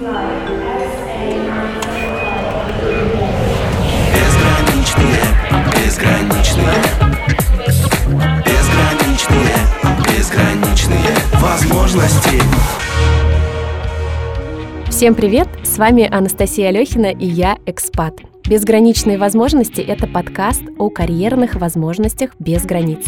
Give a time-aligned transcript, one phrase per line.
[0.00, 0.32] Безграничные,
[5.76, 6.74] безграничные
[8.46, 9.56] Безграничные,
[10.08, 12.40] безграничные возможности
[14.88, 15.48] Всем привет!
[15.64, 18.14] С вами Анастасия Алехина и я Экспат.
[18.50, 23.06] Безграничные возможности– это подкаст о карьерных возможностях без границ.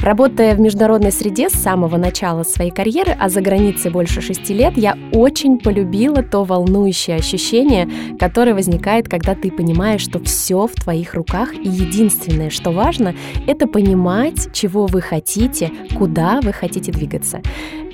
[0.00, 4.76] Работая в международной среде с самого начала своей карьеры, а за границей больше шести лет,
[4.76, 11.14] я очень полюбила то волнующее ощущение, которое возникает, когда ты понимаешь, что все в твоих
[11.14, 13.14] руках, и единственное, что важно,
[13.46, 17.40] это понимать, чего вы хотите, куда вы хотите двигаться.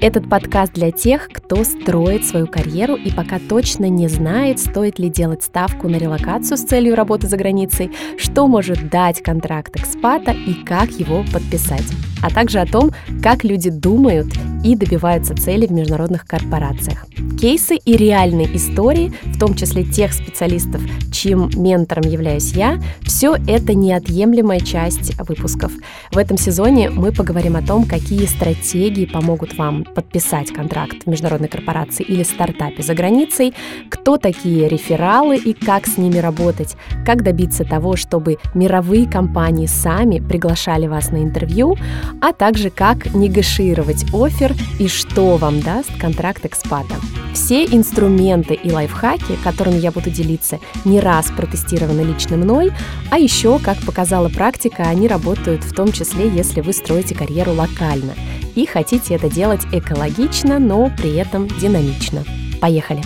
[0.01, 5.09] Этот подкаст для тех, кто строит свою карьеру и пока точно не знает, стоит ли
[5.09, 10.55] делать ставку на релокацию с целью работы за границей, что может дать контракт экспата и
[10.55, 11.83] как его подписать
[12.23, 12.91] а также о том,
[13.23, 14.29] как люди думают
[14.65, 17.07] и добиваются цели в международных корпорациях.
[17.41, 23.75] Кейсы и реальные истории, в том числе тех специалистов, чьим ментором являюсь я, все это
[23.75, 25.73] неотъемлемая часть выпусков.
[26.13, 31.49] В этом сезоне мы поговорим о том, какие стратегии помогут вам подписать контракт в международной
[31.49, 33.55] корпорации или стартапе за границей,
[33.89, 40.19] кто такие рефералы и как с ними работать, как добиться того, чтобы мировые компании сами
[40.19, 41.77] приглашали вас на интервью,
[42.21, 46.95] а также как негашировать офер и что вам даст контракт экспата.
[47.35, 52.73] Все инструменты и лайфхаки, которыми я буду делиться, не раз протестированы лично мной,
[53.11, 58.15] а еще, как показала практика, они работают в том числе, если вы строите карьеру локально
[58.55, 62.25] и хотите это делать экологично, но при этом динамично.
[62.61, 63.03] Поехали!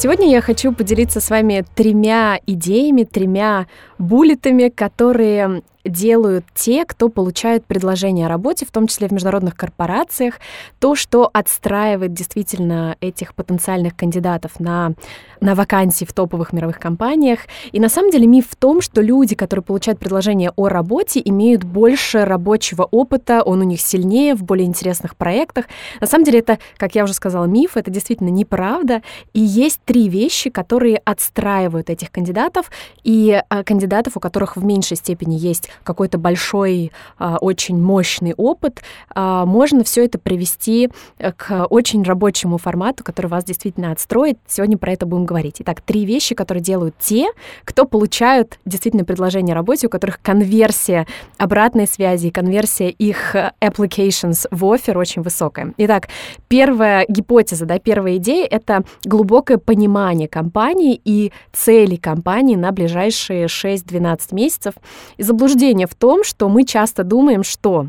[0.00, 3.66] Сегодня я хочу поделиться с вами тремя идеями, тремя
[3.98, 10.34] буллетами, которые делают те, кто получают предложение о работе, в том числе в международных корпорациях,
[10.78, 14.92] то, что отстраивает действительно этих потенциальных кандидатов на,
[15.40, 17.40] на вакансии в топовых мировых компаниях.
[17.72, 21.64] И на самом деле миф в том, что люди, которые получают предложение о работе, имеют
[21.64, 25.66] больше рабочего опыта, он у них сильнее в более интересных проектах.
[26.00, 29.02] На самом деле это, как я уже сказала, миф, это действительно неправда.
[29.32, 32.70] И есть три вещи, которые отстраивают этих кандидатов,
[33.04, 38.82] и а, кандидатов, у которых в меньшей степени есть какой-то большой, а, очень мощный опыт,
[39.14, 44.38] а, можно все это привести э, к очень рабочему формату, который вас действительно отстроит.
[44.46, 45.56] Сегодня про это будем говорить.
[45.60, 47.28] Итак, три вещи, которые делают те,
[47.64, 51.06] кто получают действительно предложение о работе, у которых конверсия
[51.38, 55.72] обратной связи, конверсия их э, applications в офер очень высокая.
[55.78, 56.08] Итак,
[56.48, 64.34] первая гипотеза, да, первая идея— это глубокое понимание компании и цели компании на ближайшие 6-12
[64.34, 64.74] месяцев.
[65.16, 67.88] И заблуждение в том, что мы часто думаем, что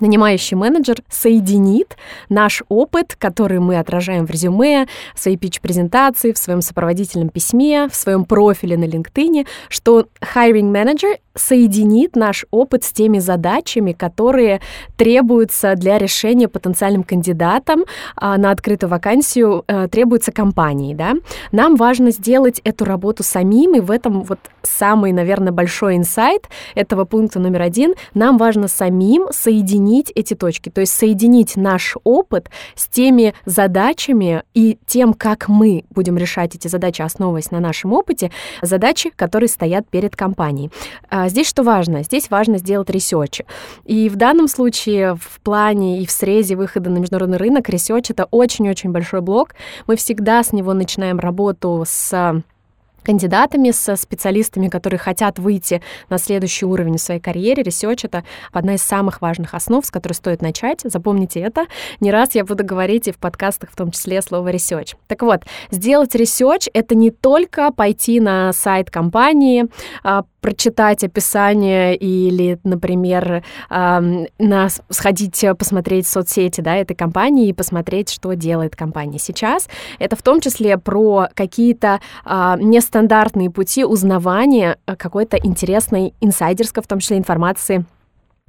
[0.00, 1.96] нанимающий менеджер соединит
[2.28, 7.94] наш опыт, который мы отражаем в резюме, в своей пич-презентации, в своем сопроводительном письме, в
[7.94, 14.60] своем профиле на LinkedIn, что hiring manager соединит наш опыт с теми задачами, которые
[14.96, 17.84] требуются для решения потенциальным кандидатам
[18.16, 20.94] а, на открытую вакансию, а, требуются компании.
[20.94, 21.14] Да?
[21.50, 27.04] Нам важно сделать эту работу самим, и в этом вот самый, наверное, большой инсайт этого
[27.04, 27.94] пункта номер один.
[28.14, 29.81] Нам важно самим соединить
[30.14, 36.16] эти точки, то есть соединить наш опыт с теми задачами и тем, как мы будем
[36.16, 40.70] решать эти задачи, основываясь на нашем опыте, задачи, которые стоят перед компанией.
[41.08, 42.02] А здесь что важно?
[42.02, 43.42] Здесь важно сделать research.
[43.84, 48.26] И в данном случае в плане и в срезе выхода на международный рынок research— это
[48.30, 49.54] очень-очень большой блок.
[49.86, 52.42] Мы всегда с него начинаем работу с
[53.02, 57.62] кандидатами, со специалистами, которые хотят выйти на следующий уровень в своей карьере.
[57.62, 60.80] Research — это одна из самых важных основ, с которой стоит начать.
[60.84, 61.66] Запомните это.
[62.00, 64.94] Не раз я буду говорить и в подкастах, в том числе, слово research.
[65.06, 69.66] Так вот, сделать research— это не только пойти на сайт компании,
[70.02, 78.32] а, прочитать описание или, например, на, сходить посмотреть соцсети да, этой компании и посмотреть, что
[78.34, 79.68] делает компания сейчас.
[80.00, 82.56] Это в том числе про какие-то а,
[82.92, 87.86] нестандартные пути узнавания э, какой-то интересной инсайдерской, в том числе информации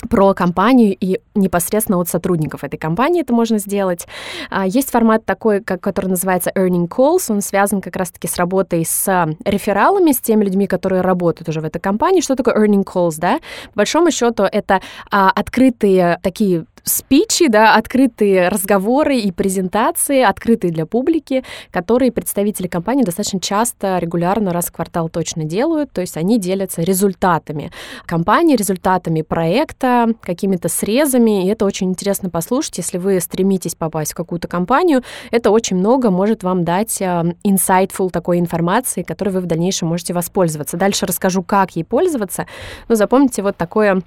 [0.10, 4.06] про компанию и непосредственно от сотрудников этой компании это можно сделать.
[4.50, 7.32] А, есть формат такой, как, который называется Earning Calls.
[7.32, 11.64] Он связан как раз-таки с работой с рефералами, с теми людьми, которые работают уже в
[11.64, 12.20] этой компании.
[12.20, 13.40] Что такое Earning Calls, да?
[13.74, 20.86] По большому счету это а, открытые такие спичи, да, открытые разговоры и презентации, открытые для
[20.86, 26.40] публики, которые представители компании достаточно часто, регулярно, раз в квартал точно делают, то есть они
[26.40, 27.72] делятся результатами
[28.06, 34.16] компании, результатами проекта, какими-то срезами, и это очень интересно послушать, если вы стремитесь попасть в
[34.16, 39.46] какую-то компанию, это очень много может вам дать э, insightful такой информации, которой вы в
[39.46, 40.78] дальнейшем можете воспользоваться.
[40.78, 42.46] Дальше расскажу, как ей пользоваться,
[42.90, 44.02] но запомните вот такое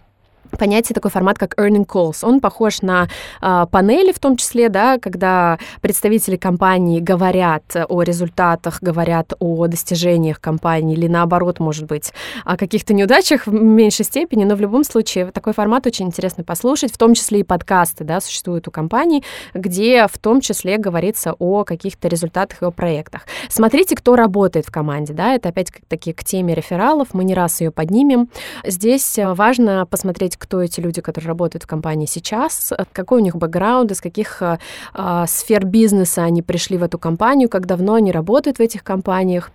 [0.58, 2.18] понятие, такой формат, как earning calls.
[2.22, 3.08] Он похож на
[3.40, 10.40] э, панели, в том числе, да, когда представители компании говорят о результатах, говорят о достижениях
[10.40, 12.12] компании или наоборот, может быть,
[12.44, 16.92] о каких-то неудачах в меньшей степени, но в любом случае такой формат очень интересно послушать,
[16.92, 21.64] в том числе и подкасты, да, существуют у компаний, где в том числе говорится о
[21.64, 23.22] каких-то результатах и о проектах.
[23.48, 27.70] Смотрите, кто работает в команде, да, это опять-таки к теме рефералов, мы не раз ее
[27.70, 28.28] поднимем.
[28.64, 33.36] Здесь важно посмотреть, понять, кто эти люди, которые работают в компании сейчас, какой у них
[33.36, 34.58] бэкграунд, из каких а,
[34.94, 39.50] а, сфер бизнеса они пришли в эту компанию, как давно они работают в этих компаниях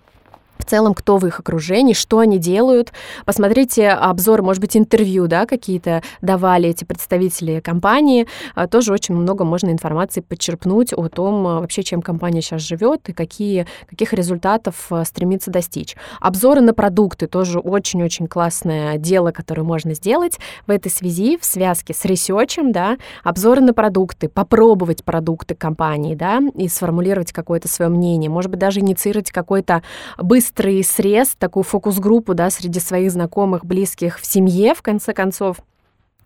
[0.62, 2.92] в целом, кто в их окружении, что они делают.
[3.26, 8.28] Посмотрите обзор, может быть, интервью, да, какие-то давали эти представители компании.
[8.54, 13.08] А, тоже очень много можно информации подчерпнуть о том, а, вообще, чем компания сейчас живет
[13.08, 15.96] и какие, каких результатов а, стремится достичь.
[16.20, 20.38] Обзоры на продукты тоже очень-очень классное дело, которое можно сделать
[20.68, 26.40] в этой связи, в связке с ресерчем, да, обзоры на продукты, попробовать продукты компании, да,
[26.54, 29.82] и сформулировать какое-то свое мнение, может быть, даже инициировать какой-то
[30.18, 35.58] быстрый быстрый срез, такую фокус-группу, да, среди своих знакомых, близких в семье, в конце концов,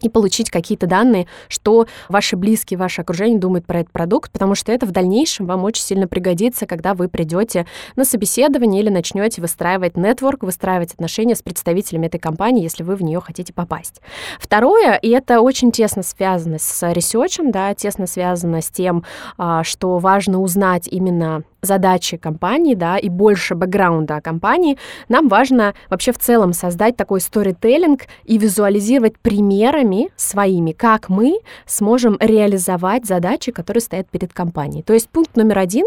[0.01, 4.73] и получить какие-то данные, что ваши близкие, ваше окружение думают про этот продукт, потому что
[4.73, 7.67] это в дальнейшем вам очень сильно пригодится, когда вы придете
[7.97, 13.03] на собеседование или начнете выстраивать нетворк, выстраивать отношения с представителями этой компании, если вы в
[13.03, 14.01] нее хотите попасть.
[14.39, 19.05] Второе, и это очень тесно связано с ресерчем, да, тесно связано с тем,
[19.39, 24.79] а, что важно узнать именно задачи компании, да, и больше бэкграунда о компании,
[25.09, 29.19] нам важно вообще в целом создать такой сторителлинг и визуализировать
[29.87, 34.83] примерами своими, как мы сможем реализовать задачи, которые стоят перед компанией.
[34.83, 35.87] То есть пункт номер один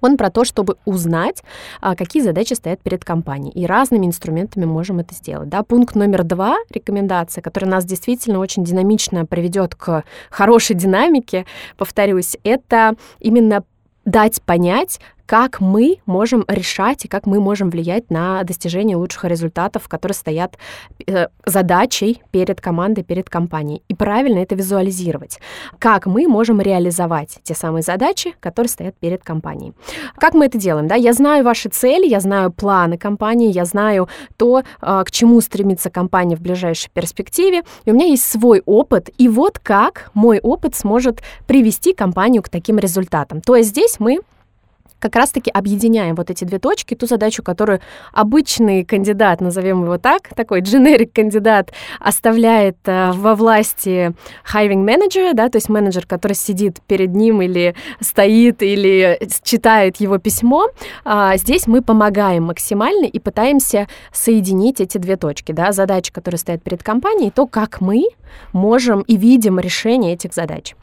[0.00, 1.42] он про то, чтобы узнать,
[1.80, 3.50] а, какие задачи стоят перед компанией.
[3.50, 5.48] И разными инструментами можем это сделать.
[5.48, 5.64] Да?
[5.64, 12.94] Пункт номер два, рекомендация, которая нас действительно очень динамично приведет к хорошей динамике, повторюсь, это
[13.18, 13.64] именно
[14.04, 19.86] дать понять, как мы можем решать и как мы можем влиять на достижение лучших результатов,
[19.86, 20.56] которые стоят
[21.06, 23.82] э, задачей перед командой, перед компанией.
[23.88, 25.38] И правильно это визуализировать.
[25.78, 29.74] Как мы можем реализовать те самые задачи, которые стоят перед компанией.
[30.16, 30.88] Как мы это делаем?
[30.88, 30.94] Да?
[30.94, 34.08] Я знаю ваши цели, я знаю планы компании, я знаю
[34.38, 39.10] то, э, к чему стремится компания в ближайшей перспективе, и у меня есть свой опыт,
[39.18, 43.42] и вот как мой опыт сможет привести компанию к таким результатам.
[43.42, 44.20] То есть здесь мы
[44.98, 47.80] как раз-таки объединяем вот эти две точки, ту задачу, которую
[48.12, 54.14] обычный кандидат, назовем его так, такой generic кандидат, оставляет э, во власти
[54.52, 60.18] hiring manager, да, то есть менеджер, который сидит перед ним или стоит, или читает его
[60.18, 60.68] письмо.
[61.04, 66.62] А, здесь мы помогаем максимально и пытаемся соединить эти две точки, да, задачи, которые стоят
[66.62, 68.04] перед компанией, то, как мы
[68.52, 70.74] можем и видим решение этих задач.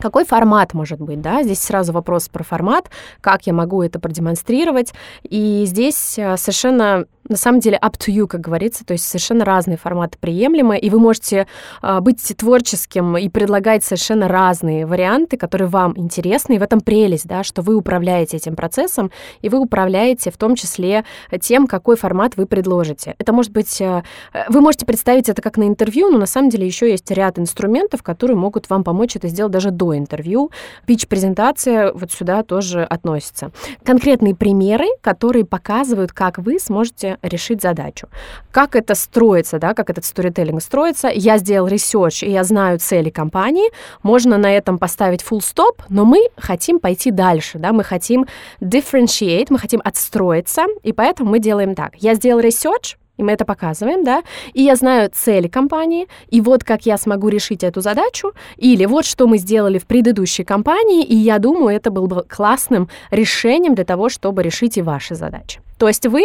[0.00, 1.42] Какой формат может быть, да?
[1.42, 4.92] Здесь сразу вопрос про формат, как я могу это продемонстрировать.
[5.22, 9.44] И здесь э, совершенно на самом деле up to you, как говорится, то есть совершенно
[9.44, 11.46] разные форматы приемлемы, и вы можете
[11.82, 17.26] э, быть творческим и предлагать совершенно разные варианты, которые вам интересны, и в этом прелесть,
[17.26, 19.10] да, что вы управляете этим процессом,
[19.40, 21.04] и вы управляете в том числе
[21.40, 23.14] тем, какой формат вы предложите.
[23.18, 24.02] Это может быть, э,
[24.48, 28.02] вы можете представить это как на интервью, но на самом деле еще есть ряд инструментов,
[28.02, 30.50] которые могут вам помочь это сделать даже до интервью.
[30.86, 33.52] Pitch -презентация вот сюда тоже относится.
[33.84, 38.08] Конкретные примеры, которые показывают, как вы сможете решить задачу.
[38.50, 41.08] Как это строится, да, как этот сторителлинг строится.
[41.12, 43.70] Я сделал research, и я знаю цели компании.
[44.02, 48.26] Можно на этом поставить full stop, но мы хотим пойти дальше, да, мы хотим
[48.60, 51.96] differentiate, мы хотим отстроиться, и поэтому мы делаем так.
[51.96, 54.22] Я сделал research, и мы это показываем, да,
[54.54, 59.04] и я знаю цели компании, и вот как я смогу решить эту задачу, или вот
[59.04, 63.84] что мы сделали в предыдущей компании, и я думаю, это было бы классным решением для
[63.84, 65.60] того, чтобы решить и ваши задачи.
[65.78, 66.22] То есть вы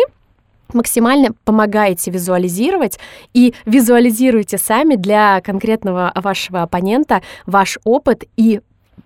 [0.73, 2.99] максимально помогаете визуализировать
[3.33, 8.61] и визуализируете сами для конкретного вашего оппонента ваш опыт и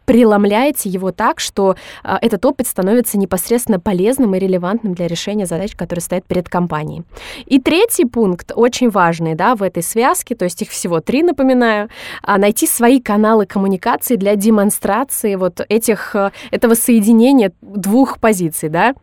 [0.10, 5.76] преломляете его так, что а, этот опыт становится непосредственно полезным и релевантным для решения задач,
[5.76, 7.04] которые стоят перед компанией.
[7.46, 11.90] И третий пункт, очень важный да, в этой связке, то есть их всего три, напоминаю,
[12.24, 18.96] а, найти свои каналы коммуникации для демонстрации вот этих, а, этого соединения двух позиций, да,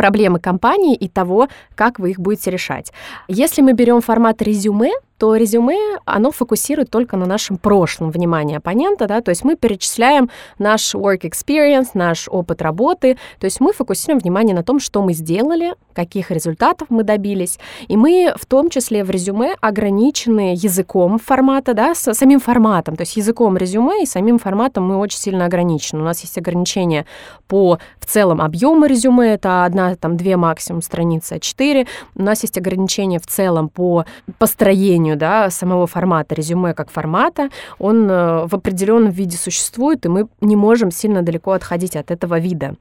[0.00, 2.90] проблемы компании и того, как вы их будете решать.
[3.28, 8.10] Если мы берем формат резюме, то резюме, оно фокусирует только на нашем прошлом.
[8.10, 13.60] Внимание оппонента, да, то есть мы перечисляем наш work experience, наш опыт работы, то есть
[13.60, 17.58] мы фокусируем внимание на том, что мы сделали, каких результатов мы добились,
[17.88, 23.02] и мы в том числе в резюме ограничены языком формата, да, с самим форматом, то
[23.02, 26.00] есть языком резюме и самим форматом мы очень сильно ограничены.
[26.00, 27.04] У нас есть ограничения
[27.46, 31.86] по в целом объему резюме, это одна, там, две максимум страницы, а четыре.
[32.14, 34.06] У нас есть ограничения в целом по
[34.38, 37.48] построению созданию да, самого формата, резюме как формата,
[37.78, 42.38] он э, в определенном виде существует, и мы не можем сильно далеко отходить от этого
[42.38, 42.74] вида.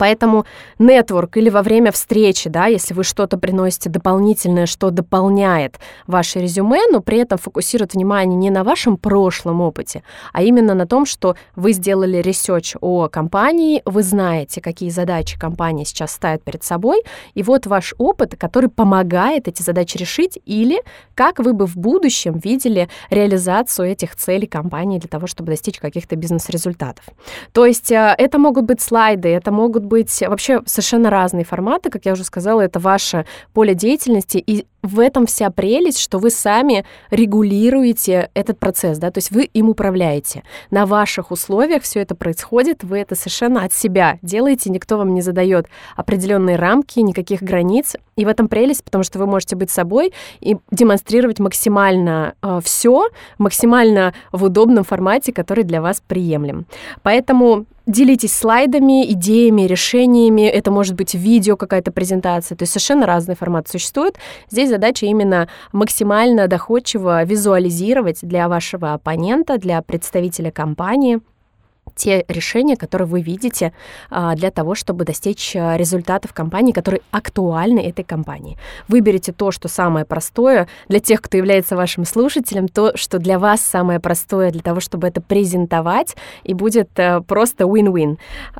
[0.00, 0.46] Поэтому
[0.78, 6.80] network или во время встречи, да, если вы что-то приносите дополнительное, что дополняет ваше резюме,
[6.90, 10.02] но при этом фокусирует внимание не на вашем прошлом опыте,
[10.32, 15.84] а именно на том, что вы сделали research о компании, вы знаете, какие задачи компания
[15.84, 17.02] сейчас ставит перед собой,
[17.34, 20.82] и вот ваш опыт, который помогает эти задачи решить, или
[21.14, 26.16] как вы бы в будущем видели реализацию этих целей компании для того, чтобы достичь каких-то
[26.16, 27.04] бизнес-результатов.
[27.52, 32.06] То есть э, это могут быть слайды, это могут быть вообще совершенно разные форматы, как
[32.06, 36.86] я уже сказала, это ваше поле деятельности, и в этом вся прелесть, что вы сами
[37.10, 40.42] регулируете этот процесс, да, то есть вы им управляете.
[40.70, 45.20] На ваших условиях все это происходит, вы это совершенно от себя делаете, никто вам не
[45.20, 45.66] задает
[45.96, 50.56] определенные рамки, никаких границ, и в этом прелесть, потому что вы можете быть собой и
[50.70, 56.66] демонстрировать максимально э, все, максимально в удобном формате, который для вас приемлем.
[57.02, 60.42] Поэтому делитесь слайдами, идеями, решениями.
[60.42, 62.56] Это может быть видео, какая-то презентация.
[62.56, 64.16] То есть совершенно разный формат существует.
[64.50, 71.20] Здесь задача именно максимально доходчиво визуализировать для вашего оппонента, для представителя компании
[72.00, 73.74] те решения, которые вы видите
[74.08, 78.56] а, для того, чтобы достичь а, результатов компании, которые актуальны этой компании.
[78.88, 83.60] Выберите то, что самое простое для тех, кто является вашим слушателем, то, что для вас
[83.60, 88.16] самое простое для того, чтобы это презентовать, и будет а, просто win-win.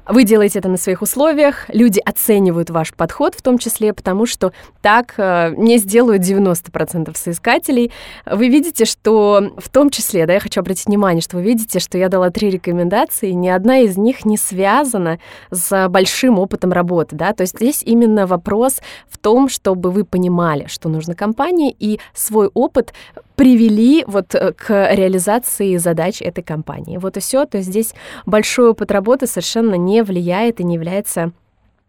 [0.07, 4.53] Вы делаете это на своих условиях, люди оценивают ваш подход в том числе, потому что
[4.83, 7.91] так не сделают 90% соискателей.
[8.27, 11.97] Вы видите, что в том числе, да, я хочу обратить внимание, что вы видите, что
[11.97, 15.19] я дала три рекомендации, рекомендаций, ни одна из них не связана
[15.51, 20.67] с большим опытом работы, да, то есть здесь именно вопрос в том, чтобы вы понимали,
[20.69, 22.93] что нужно компании, и свой опыт
[23.37, 26.99] привели вот э, к реализации задач этой компании.
[26.99, 27.47] Вот и все.
[27.47, 27.95] То есть здесь
[28.27, 31.33] большой опыт работы совершенно не влияет и не является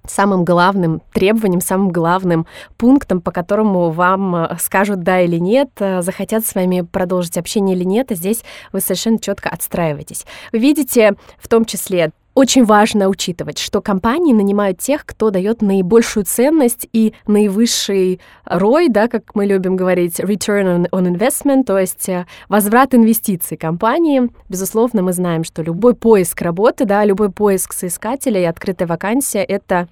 [0.08, 6.01] самым главным требованием, самым главным пунктом, по которому вам э, скажут да или нет, э,
[6.01, 10.25] захотят с вами продолжить общение или нет, и здесь вы совершенно четко отстраиваетесь.
[10.51, 16.26] Вы видите в том числе очень важно учитывать, что компании нанимают тех, кто дает наибольшую
[16.26, 22.26] ценность и наивысший ROI, да, как мы любим говорить, return on investment, то есть э,
[22.48, 24.30] возврат инвестиций компании.
[24.50, 29.88] Безусловно, мы знаем, что любой поиск работы, да, любой поиск соискателя и открытая вакансия— это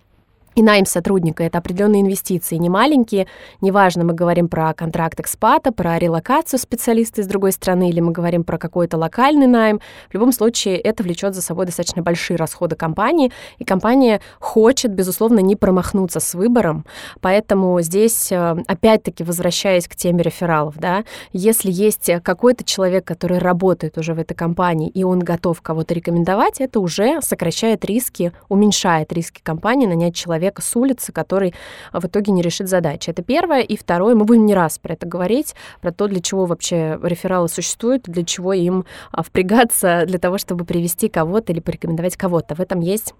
[0.56, 3.27] и найм сотрудника— это определенные инвестиции, не маленькие.
[3.62, 8.44] Неважно, мы говорим про контракт экспата, про релокацию специалиста из другой страны, или мы говорим
[8.44, 9.79] про какой-то локальный найм.
[10.10, 15.39] В любом случае, это влечет за собой достаточно большие расходы компании, и компания хочет, безусловно,
[15.39, 16.86] не промахнуться с выбором.
[17.22, 23.98] Поэтому здесь, э, опять-таки, возвращаясь к теме рефералов, да, если есть какой-то человек, который работает
[23.98, 29.41] уже в этой компании, и он готов кого-то рекомендовать, это уже сокращает риски, уменьшает риски
[29.41, 31.53] компании нанять человека человека с улицы, который
[31.91, 33.10] в итоге не решит задачи.
[33.10, 33.62] Это первое.
[33.62, 37.50] И второе, мы будем не раз про это говорить, про то, для чего вообще рефералы
[37.50, 42.55] существуют, для чего им а, впрягаться для того, чтобы привести кого-то или порекомендовать кого-то.
[42.55, 43.13] В этом есть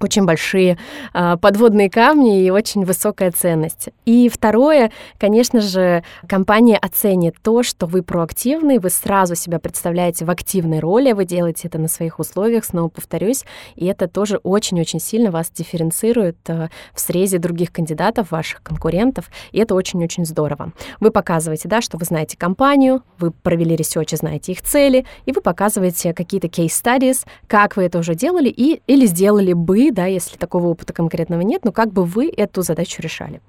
[0.00, 0.78] очень большие
[1.12, 3.90] э, подводные камни и очень высокая ценность.
[4.06, 10.30] И второе, конечно же, компания оценит то, что вы проактивный, вы сразу себя представляете в
[10.30, 13.44] активной роли, вы делаете это на своих условиях, снова повторюсь,
[13.76, 19.58] и это тоже очень-очень сильно вас дифференцирует э, в срезе других кандидатов, ваших конкурентов, и
[19.58, 20.72] это очень-очень здорово.
[21.00, 25.32] Вы показываете, да, что вы знаете компанию, вы провели research и знаете их цели, и
[25.32, 30.36] вы показываете какие-то studies, как вы это уже делали и, или сделали бы да, если
[30.36, 33.40] такого опыта конкретного нет, но как бы вы эту задачу решали.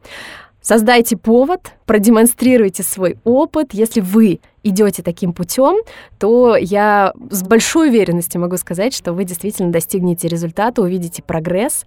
[0.62, 3.74] Создайте повод, продемонстрируйте свой опыт.
[3.74, 5.78] Если вы идете таким путем,
[6.20, 11.86] то я с большой уверенностью могу сказать, что вы действительно достигнете результата, увидите прогресс.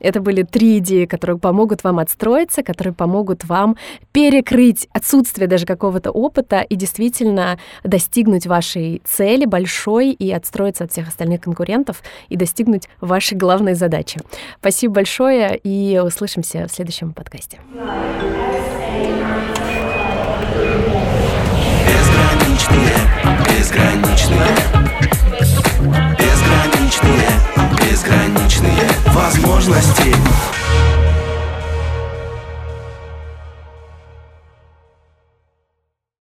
[0.00, 3.76] Это были три идеи, которые помогут вам отстроиться, которые помогут вам
[4.12, 11.08] перекрыть отсутствие даже какого-то опыта и действительно достигнуть вашей цели большой и отстроиться от всех
[11.08, 14.20] остальных конкурентов и достигнуть вашей главной задачи.
[14.60, 17.58] Спасибо большое и услышимся в следующем подкасте.
[22.70, 22.96] Безграничные,
[23.50, 24.56] безграничные.
[26.18, 27.28] Безграничные,
[27.82, 30.14] безграничные возможности